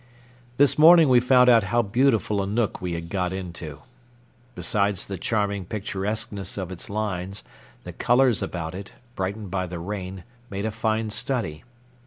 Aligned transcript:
This 0.57 0.79
morning 0.79 1.09
we 1.09 1.19
found 1.19 1.47
out 1.47 1.65
how 1.65 1.83
beautiful 1.83 2.41
a 2.41 2.47
nook 2.47 2.81
we 2.81 2.93
had 2.93 3.07
got 3.07 3.31
into. 3.31 3.83
Besides 4.55 5.05
the 5.05 5.19
charming 5.19 5.63
picturesqueness 5.63 6.57
of 6.57 6.71
its 6.71 6.89
lines, 6.89 7.43
the 7.83 7.93
colors 7.93 8.41
about 8.41 8.73
it, 8.73 8.93
brightened 9.13 9.51
by 9.51 9.67
the 9.67 9.77
rain, 9.77 10.23
made 10.49 10.65
a 10.65 10.71
fine 10.71 11.11
study. 11.11 11.63